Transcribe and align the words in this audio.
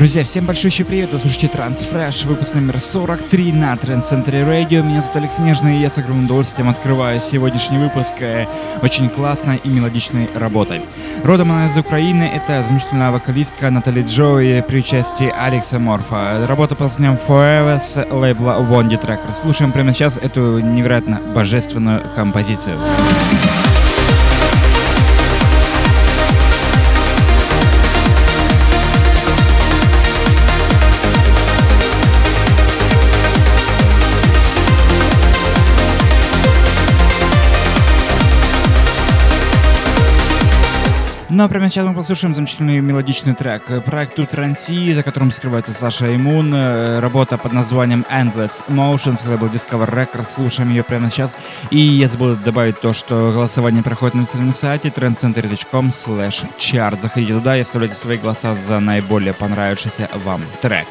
Друзья, 0.00 0.24
всем 0.24 0.46
большой 0.46 0.70
привет, 0.70 1.12
вы 1.12 1.18
слушаете 1.18 1.48
Transfresh, 1.48 2.26
выпуск 2.26 2.54
номер 2.54 2.80
43 2.80 3.52
на 3.52 3.74
Trend 3.74 4.02
Center 4.02 4.48
Radio. 4.48 4.82
Меня 4.82 5.02
зовут 5.02 5.16
Алекс 5.16 5.38
Нежный, 5.38 5.76
и 5.76 5.80
я 5.82 5.90
с 5.90 5.98
огромным 5.98 6.24
удовольствием 6.24 6.70
открываю 6.70 7.20
сегодняшний 7.20 7.76
выпуск 7.76 8.14
э, 8.20 8.46
очень 8.80 9.10
классной 9.10 9.60
и 9.62 9.68
мелодичной 9.68 10.30
работой. 10.34 10.80
Родом 11.22 11.52
она 11.52 11.66
из 11.66 11.76
Украины, 11.76 12.22
это 12.22 12.62
замечательная 12.62 13.10
вокалистка 13.10 13.68
Натали 13.68 14.00
Джои 14.00 14.64
при 14.66 14.78
участии 14.78 15.30
Алекса 15.38 15.78
Морфа. 15.78 16.46
Работа 16.48 16.76
под 16.76 16.86
названием 16.86 17.18
Forever 17.28 17.78
с 17.78 18.02
лейбла 18.10 18.56
Wondi 18.58 18.98
Tracker. 18.98 19.34
Слушаем 19.34 19.70
прямо 19.70 19.92
сейчас 19.92 20.16
эту 20.16 20.60
невероятно 20.60 21.20
божественную 21.34 22.00
композицию. 22.16 22.78
Ну 41.40 41.46
а 41.46 41.48
прямо 41.48 41.70
сейчас 41.70 41.86
мы 41.86 41.94
послушаем 41.94 42.34
замечательный 42.34 42.82
мелодичный 42.82 43.34
трек. 43.34 43.82
Проект 43.86 44.16
Тут 44.16 44.34
Ранси, 44.34 44.92
за 44.92 45.02
которым 45.02 45.32
скрывается 45.32 45.72
Саша 45.72 46.14
Имун. 46.14 46.52
Э, 46.54 47.00
работа 47.00 47.38
под 47.38 47.54
названием 47.54 48.04
Endless 48.10 48.62
Motions, 48.68 49.26
лейбл 49.26 49.46
Discover 49.46 49.90
Records. 49.90 50.34
Слушаем 50.34 50.68
ее 50.68 50.84
прямо 50.84 51.10
сейчас. 51.10 51.34
И 51.70 51.78
я 51.78 52.10
забыл 52.10 52.36
добавить 52.36 52.78
то, 52.82 52.92
что 52.92 53.32
голосование 53.32 53.82
проходит 53.82 54.16
на 54.16 54.22
официальном 54.24 54.52
сайте 54.52 54.88
trendcenter.com 54.90 55.88
slash 55.88 56.46
chart. 56.58 57.00
Заходите 57.00 57.32
туда 57.32 57.56
и 57.56 57.60
оставляйте 57.60 57.94
свои 57.94 58.18
голоса 58.18 58.54
за 58.54 58.78
наиболее 58.78 59.32
понравившийся 59.32 60.10
вам 60.26 60.42
трек. 60.60 60.88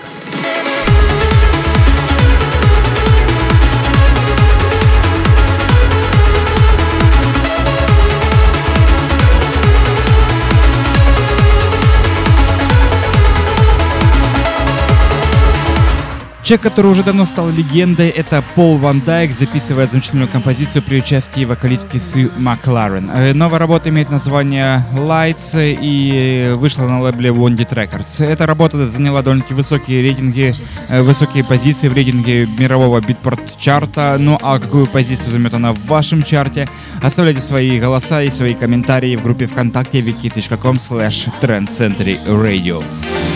Человек, 16.49 16.63
который 16.63 16.87
уже 16.87 17.03
давно 17.03 17.27
стал 17.27 17.51
легендой, 17.51 18.09
это 18.09 18.43
Пол 18.55 18.77
Ван 18.77 19.01
Дайк, 19.01 19.31
записывает 19.33 19.91
замечательную 19.91 20.27
композицию 20.27 20.81
при 20.81 20.97
участии 20.97 21.45
вокалистки 21.45 21.99
Сью 21.99 22.31
Макларен. 22.39 23.07
Э, 23.11 23.33
новая 23.33 23.59
работа 23.59 23.89
имеет 23.89 24.09
название 24.09 24.83
Lights 24.91 25.77
и 25.79 26.53
вышла 26.55 26.87
на 26.87 27.01
лейбле 27.01 27.29
Wounded 27.29 27.69
Records. 27.69 28.25
Эта 28.25 28.47
работа 28.47 28.89
заняла 28.89 29.21
довольно-таки 29.21 29.53
высокие 29.53 30.01
рейтинги, 30.01 30.55
э, 30.89 31.03
высокие 31.03 31.43
позиции 31.43 31.87
в 31.87 31.93
рейтинге 31.93 32.47
мирового 32.47 32.99
битпорт-чарта. 32.99 34.17
Ну 34.19 34.39
а 34.41 34.57
какую 34.57 34.87
позицию 34.87 35.29
займет 35.29 35.53
она 35.53 35.73
в 35.73 35.85
вашем 35.85 36.23
чарте? 36.23 36.67
Оставляйте 36.99 37.41
свои 37.41 37.79
голоса 37.79 38.23
и 38.23 38.31
свои 38.31 38.55
комментарии 38.55 39.15
в 39.15 39.21
группе 39.21 39.45
ВКонтакте 39.45 39.99
wiki.com 39.99 40.77
slash 40.77 41.29
trendcentury 41.41 42.17
Мы 42.25 43.28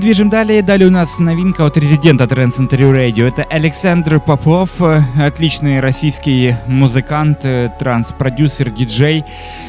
движем 0.00 0.30
далее. 0.30 0.62
Далее 0.62 0.88
у 0.88 0.90
нас 0.90 1.18
новинка 1.18 1.66
от 1.66 1.76
резидента 1.76 2.24
Trend 2.24 2.56
Century 2.56 2.90
Radio. 2.90 3.28
Это 3.28 3.42
Александр 3.44 4.18
Попов, 4.18 4.80
отличный 4.80 5.80
российский 5.80 6.56
музыкант, 6.66 7.44
транс-продюсер, 7.78 8.70
диджей. 8.70 9.24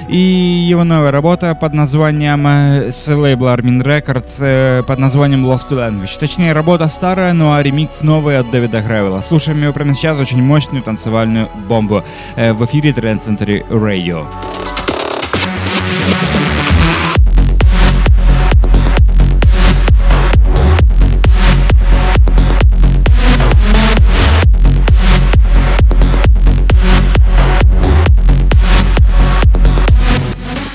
И 0.07 0.17
его 0.17 0.83
новая 0.83 1.11
работа 1.11 1.53
под 1.53 1.73
названием 1.73 2.47
э, 2.47 2.91
с 2.91 3.07
лейбла 3.07 3.55
Armin 3.55 3.83
Records 3.83 4.37
э, 4.39 4.83
под 4.83 4.99
названием 4.99 5.45
Lost 5.45 5.69
Language. 5.69 6.17
Точнее, 6.19 6.53
работа 6.53 6.87
старая, 6.87 7.33
ну 7.33 7.53
а 7.53 7.61
ремикс 7.61 8.01
новый 8.01 8.39
от 8.39 8.49
Дэвида 8.49 8.81
Гревела. 8.81 9.21
Слушаем 9.21 9.61
его 9.61 9.73
прямо 9.73 9.93
сейчас, 9.93 10.17
очень 10.17 10.41
мощную 10.41 10.81
танцевальную 10.81 11.49
бомбу 11.67 12.03
э, 12.37 12.53
в 12.53 12.65
эфире 12.65 12.91
Trend 12.91 13.21
Century 13.21 13.67
Radio. 13.69 14.27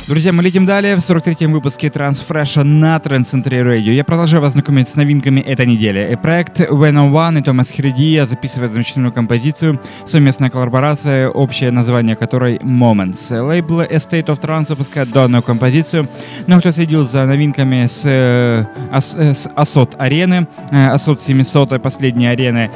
Друзья, 0.06 0.32
мы 0.32 0.44
летим 0.44 0.66
далее 0.66 0.94
в 0.94 1.00
43-м 1.00 1.52
выпуске 1.52 1.90
Трансфреша 1.90 2.62
на 2.62 2.96
Трансцентре 3.00 3.62
Radio. 3.62 3.92
Я 3.92 4.04
продолжаю 4.04 4.40
вас 4.40 4.52
знакомить 4.52 4.88
с 4.88 4.94
новинками 4.94 5.40
этой 5.40 5.66
недели. 5.66 6.12
И 6.12 6.14
проект 6.14 6.60
When 6.60 6.94
on 6.94 7.10
One 7.10 7.40
и 7.40 7.42
Томас 7.42 7.72
Хредия 7.72 8.24
записывают 8.24 8.72
замечательную 8.72 9.12
композицию, 9.12 9.80
совместная 10.04 10.48
коллаборация, 10.48 11.28
общее 11.28 11.72
название 11.72 12.14
которой 12.14 12.58
Moments. 12.58 13.36
Лейбл 13.36 13.80
Estate 13.80 14.26
of 14.26 14.40
Trance 14.40 14.66
запускает 14.68 15.10
данную 15.10 15.42
композицию, 15.42 16.08
но 16.46 16.60
кто 16.60 16.70
следил 16.70 17.08
за 17.08 17.26
новинками 17.26 17.86
с, 17.86 18.02
э, 18.04 18.64
э 18.92 19.00
с 19.34 19.50
Асот 19.56 19.96
арены, 19.98 20.46
э, 20.70 20.86
Асот 20.86 21.20
700 21.20 21.82
последней 21.82 22.28
арены, 22.28 22.70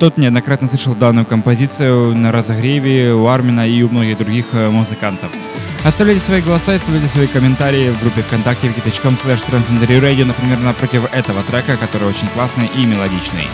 тот 0.00 0.18
неоднократно 0.18 0.68
слышал 0.68 0.96
данную 0.96 1.26
композицию 1.26 2.16
на 2.16 2.32
разогреве 2.32 3.12
у 3.12 3.28
Армина 3.28 3.68
и 3.68 3.84
у 3.84 3.88
многих 3.88 4.18
других 4.18 4.46
музыкантов. 4.52 5.30
Оставляйте 5.84 6.22
свои 6.22 6.42
голоса, 6.42 6.74
оставляйте 6.74 7.08
свои 7.08 7.26
комментарии 7.26 7.90
в 7.90 8.00
группе 8.00 8.22
ВКонтакте 8.22 8.68
wiki.com 8.68 9.14
slash 9.14 9.42
Radio, 10.00 10.24
например, 10.24 10.58
напротив 10.58 11.04
этого 11.12 11.42
трека, 11.44 11.76
который 11.76 12.08
очень 12.08 12.28
классный 12.28 12.68
и 12.76 12.84
мелодичный. 12.84 13.48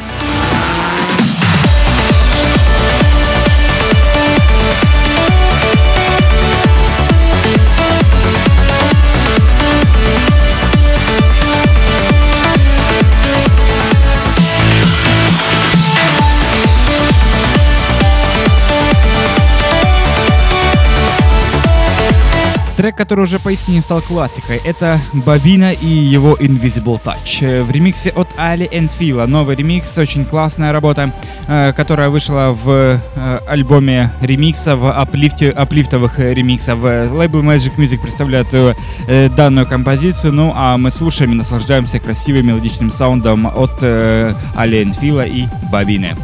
Трек, 22.85 22.97
который 22.97 23.23
уже 23.23 23.39
поистине 23.39 23.81
стал 23.81 24.03
классикой, 24.03 24.61
это 24.63 25.01
Бабина 25.15 25.73
и 25.73 25.87
его 25.87 26.35
Invisible 26.35 27.01
Touch. 27.03 27.63
В 27.63 27.71
ремиксе 27.71 28.11
от 28.11 28.29
Али 28.37 28.67
and 28.67 28.93
Фила. 28.95 29.25
Новый 29.25 29.57
ремикс, 29.57 29.97
очень 29.97 30.27
классная 30.27 30.71
работа, 30.71 31.11
э, 31.49 31.73
которая 31.73 32.11
вышла 32.11 32.51
в 32.51 32.69
э, 32.69 33.39
альбоме 33.49 34.13
ремикса, 34.21 34.77
в 34.77 34.93
аплифте, 34.93 35.49
аплифтовых 35.49 36.19
ремиксов. 36.19 36.83
Лейбл 36.83 37.41
Magic 37.41 37.75
Music 37.79 38.03
представляет 38.03 38.49
э, 38.53 39.31
данную 39.31 39.67
композицию, 39.67 40.35
ну 40.35 40.53
а 40.55 40.77
мы 40.77 40.91
слушаем 40.91 41.33
и 41.33 41.37
наслаждаемся 41.37 41.99
красивым 42.01 42.49
мелодичным 42.49 42.91
саундом 42.91 43.47
от 43.47 43.83
Али 43.83 44.85
and 44.85 44.93
Фила 44.93 45.25
и 45.25 45.47
Бабины. 45.73 46.15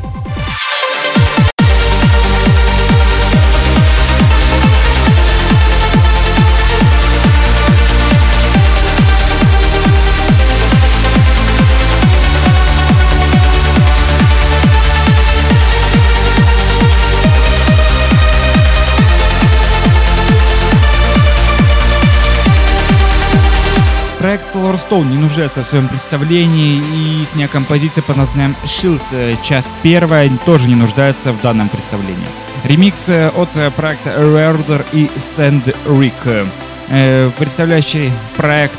Проект 24.31 24.55
Solar 24.55 24.77
Stone 24.77 25.11
не 25.11 25.17
нуждается 25.17 25.65
в 25.65 25.67
своем 25.67 25.89
представлении, 25.89 26.81
и 26.95 27.27
их 27.37 27.51
композиция 27.51 28.03
под 28.03 28.17
названием 28.17 28.55
Shield, 28.63 29.01
э, 29.11 29.35
часть 29.43 29.69
первая, 29.83 30.31
тоже 30.47 30.69
не 30.69 30.77
нуждается 30.77 31.33
в 31.33 31.43
данном 31.43 31.69
представлении. 31.69 32.29
Ремикс 32.63 33.09
э, 33.09 33.31
от 33.31 33.49
э, 33.57 33.73
проекта 33.73 34.11
Reorder 34.11 34.87
и 34.93 35.11
Stand 35.17 35.75
Rick, 35.85 37.33
представляющий 37.39 38.13
проект 38.37 38.79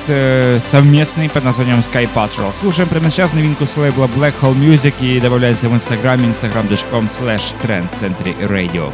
совместный 0.66 1.30
под 1.30 1.44
названием 1.44 1.80
Sky 1.80 2.08
Patrol. 2.16 2.54
Слушаем 2.58 2.88
прямо 2.88 3.12
сейчас 3.12 3.34
новинку 3.34 3.66
с 3.66 3.76
лейбла 3.76 4.06
Black 4.06 4.36
Hole 4.42 4.56
Music 4.56 4.94
и 5.02 5.20
добавляемся 5.20 5.68
в 5.68 5.74
инстаграме 5.74 6.30
instagram.com 6.30 7.08
slash 7.08 7.54
trendcentury 7.62 8.40
radio. 8.48 8.94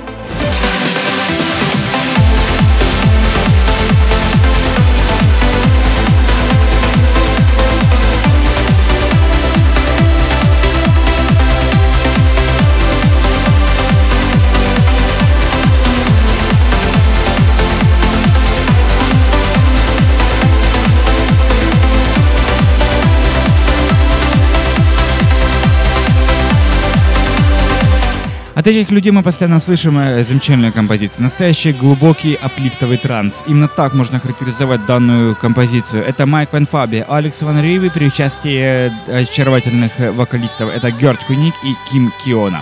От 28.68 28.74
этих 28.74 28.92
людей 28.92 29.14
мы 29.14 29.24
постоянно 29.24 29.62
слышим 29.62 29.98
э, 29.98 30.26
замечательную 30.26 30.74
композицию. 30.74 31.24
Настоящий 31.24 31.72
глубокий 31.72 32.36
аплифтовый 32.36 32.98
транс. 32.98 33.46
Именно 33.48 33.70
так 33.70 33.94
можно 33.94 34.20
характеризовать 34.20 34.86
данную 34.86 35.38
композицию. 35.38 36.04
Это 36.04 36.26
Майк 36.26 36.52
Ван 36.52 36.68
Фаби, 36.68 37.06
Алекс 37.08 37.42
Ван 37.44 37.62
Риви 37.62 37.90
при 37.90 38.08
участии 38.08 38.60
э, 38.60 39.22
очаровательных 39.22 39.94
вокалистов. 39.98 40.70
Это 40.70 40.92
Герт 40.92 41.24
Куник 41.24 41.54
и 41.64 41.76
Ким 41.90 42.12
Киона. 42.26 42.60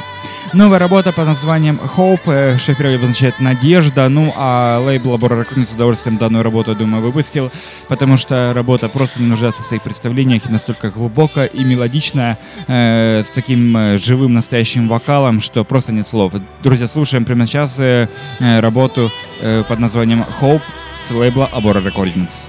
Новая 0.54 0.80
работа 0.80 1.12
под 1.12 1.26
названием 1.26 1.80
Hope, 1.98 2.22
э, 2.28 2.58
что 2.58 2.74
в 2.74 2.78
переводе 2.78 2.98
обозначает 2.98 3.40
«надежда». 3.40 4.08
Ну, 4.10 4.34
а 4.36 4.80
лейбл 4.80 5.16
Raccoon 5.18 5.66
с 5.66 5.74
удовольствием 5.74 6.18
данную 6.18 6.44
работу, 6.44 6.72
я 6.72 6.78
думаю, 6.78 7.04
выпустил, 7.04 7.52
потому 7.88 8.16
что 8.16 8.54
работа 8.54 8.88
просто 8.88 9.22
не 9.22 9.28
нуждается 9.28 9.64
в 9.64 9.66
своих 9.66 9.84
представлениях 9.84 10.46
и 10.48 10.52
настолько 10.52 10.92
глубокая 10.92 11.48
и 11.48 11.64
мелодичная, 11.64 12.38
э, 12.68 13.24
с 13.26 13.32
таким 13.32 13.76
э, 13.76 13.98
живым 13.98 14.34
настоящим 14.34 14.88
вокалом, 14.88 15.42
что 15.42 15.64
просто 15.64 15.92
нет 15.92 16.08
слов. 16.08 16.34
Друзья, 16.64 16.88
слушаем 16.88 17.26
прямо 17.26 17.48
сейчас 17.48 17.80
э, 17.80 18.08
э 18.40 18.60
работу 18.60 19.12
э, 19.42 19.64
под 19.68 19.80
названием 19.80 20.24
Hope 20.42 20.62
с 21.00 21.12
лейбла 21.12 21.50
Abora 21.54 21.84
Recordings. 21.84 22.48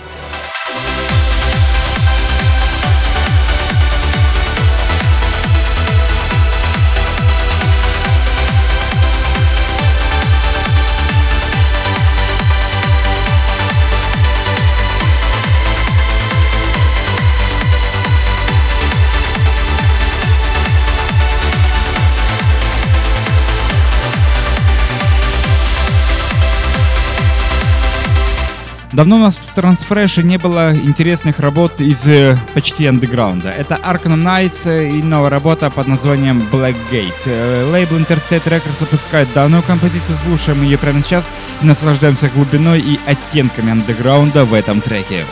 Давно 28.97 29.17
у 29.17 29.19
нас 29.19 29.37
в 29.37 29.53
Трансфреше 29.53 30.23
не 30.23 30.39
было 30.39 30.75
интересных 30.75 31.39
работ 31.39 31.83
из 31.83 32.09
э, 32.09 32.35
почти 32.55 32.87
андеграунда. 32.87 33.51
Это 33.51 33.75
Arkham 33.75 34.15
Knights 34.15 34.67
э, 34.71 34.89
и 34.89 35.03
новая 35.03 35.29
работа 35.29 35.69
под 35.69 35.87
названием 35.87 36.43
Blackgate. 36.51 37.13
Э, 37.27 37.71
лейбл 37.71 37.97
Interstate 37.97 38.45
Records 38.45 38.81
выпускает 38.81 39.29
данную 39.35 39.63
композицию, 39.63 40.17
слушаем 40.25 40.63
ее 40.63 40.79
прямо 40.79 41.03
сейчас 41.03 41.29
и 41.61 41.67
наслаждаемся 41.67 42.31
глубиной 42.31 42.81
и 42.81 42.99
оттенками 43.07 43.73
андеграунда 43.73 44.47
в 44.47 44.55
этом 44.55 44.81
треке. 44.81 45.27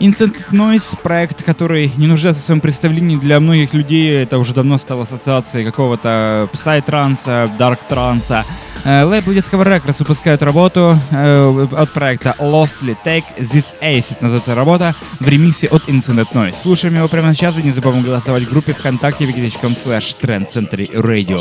Instant 0.00 0.34
Noise— 0.50 0.98
проект, 1.02 1.42
который 1.42 1.92
не 1.98 2.06
нуждается 2.06 2.40
в 2.40 2.44
своем 2.44 2.60
представлении 2.62 3.16
для 3.16 3.38
многих 3.38 3.74
людей. 3.74 4.22
Это 4.22 4.38
уже 4.38 4.54
давно 4.54 4.78
стало 4.78 5.02
ассоциацией 5.02 5.64
какого-то 5.64 6.48
psy-транса, 6.54 7.50
дарк-транса. 7.58 8.44
Э, 8.84 9.04
лейбл 9.04 9.32
Discover 9.32 9.66
Records 9.66 9.96
выпускает 9.98 10.42
работу 10.42 10.96
э, 11.10 11.66
от 11.72 11.92
проекта 11.92 12.34
Lostly 12.38 12.96
Take 13.04 13.24
This. 13.38 13.74
Это 13.80 14.24
называется 14.24 14.54
работа 14.54 14.94
в 15.20 15.28
ремиксе 15.28 15.66
от 15.66 15.86
Instant 15.88 16.32
Noise. 16.32 16.54
Слушаем 16.62 16.96
его 16.96 17.06
прямо 17.06 17.34
сейчас 17.34 17.58
и 17.58 17.62
не 17.62 17.70
забываем 17.70 18.02
голосовать 18.02 18.44
в 18.44 18.50
группе 18.50 18.72
ВКонтакте 18.72 19.26
wiki.com 19.26 19.72
slash 19.72 20.16
Trend 20.18 20.46
Radio. 20.94 21.40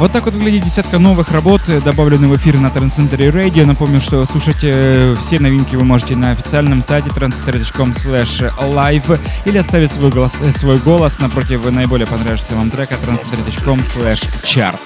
Вот 0.00 0.12
так 0.12 0.24
вот 0.24 0.32
выглядит 0.32 0.64
десятка 0.64 0.98
новых 0.98 1.30
работ, 1.30 1.68
э, 1.68 1.78
добавленных 1.78 2.30
в 2.30 2.36
эфир 2.38 2.58
на 2.58 2.70
Трансцентре 2.70 3.28
Radio. 3.28 3.66
Напомню, 3.66 4.00
что 4.00 4.24
слушать 4.24 4.60
э, 4.62 5.14
все 5.20 5.38
новинки 5.38 5.76
вы 5.76 5.84
можете 5.84 6.16
на 6.16 6.30
официальном 6.30 6.82
сайте 6.82 7.10
transcenter.com 7.10 7.90
live 7.90 9.20
или 9.44 9.58
оставить 9.58 9.92
свой 9.92 10.10
голос, 10.10 10.40
э, 10.40 10.52
свой 10.52 10.78
голос 10.78 11.18
напротив 11.18 11.70
наиболее 11.70 12.06
понравившегося 12.06 12.56
вам 12.56 12.70
трека 12.70 12.94
transcenter.com 12.94 13.80
chart. 14.42 14.78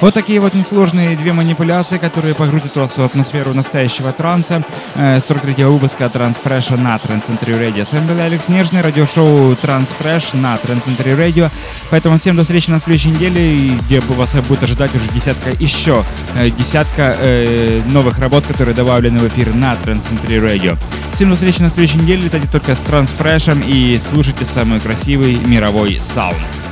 Вот 0.00 0.14
такие 0.14 0.40
вот 0.40 0.54
несложные 0.54 1.16
две 1.16 1.32
манипуляции, 1.32 1.98
которые 1.98 2.34
погрузят 2.34 2.76
вас 2.76 2.96
в 2.96 3.02
атмосферу 3.02 3.54
настоящего 3.54 4.12
транса. 4.12 4.62
43 4.94 5.64
выпуска 5.64 6.08
Трансфреша 6.08 6.76
на 6.76 6.98
Трансцентре 6.98 7.54
Radio. 7.54 7.84
С 7.84 7.92
вами 7.92 8.06
был 8.06 8.20
Алекс 8.20 8.48
Нежный, 8.48 8.80
радиошоу 8.80 9.56
Трансфреш 9.56 10.34
на 10.34 10.56
Трансцентре 10.56 11.12
Radio. 11.12 11.50
Поэтому 11.90 12.18
всем 12.18 12.36
до 12.36 12.42
встречи 12.42 12.70
на 12.70 12.80
следующей 12.80 13.10
неделе, 13.10 13.76
где 13.86 14.00
вас 14.00 14.34
будет 14.46 14.62
ожидать 14.62 14.94
уже 14.94 15.08
десятка, 15.08 15.50
еще 15.58 16.04
э, 16.34 16.50
десятка 16.50 17.16
э, 17.18 17.80
новых 17.90 18.18
работ, 18.18 18.44
которые 18.46 18.74
добавлены 18.74 19.18
в 19.18 19.28
эфир 19.28 19.54
на 19.54 19.74
Трансцентре 19.76 20.38
Radio. 20.38 20.76
Всем 21.12 21.30
до 21.30 21.34
встречи 21.34 21.60
на 21.60 21.70
следующей 21.70 21.98
неделе. 21.98 22.22
Летайте 22.22 22.48
только 22.50 22.76
с 22.76 22.80
Трансфрешем 22.80 23.62
и 23.66 23.98
слушайте 23.98 24.44
самый 24.44 24.80
красивый 24.80 25.34
мировой 25.36 26.00
саунд. 26.00 26.67